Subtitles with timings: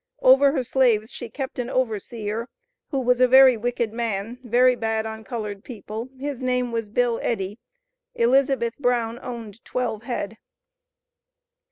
[0.23, 2.49] Over her slaves she kept an overseer,
[2.89, 7.19] who was a very wicked man; very bad on colored people; his name was 'Bill
[7.21, 7.59] Eddy;'
[8.15, 10.37] Elizabeth Brown owned twelve head."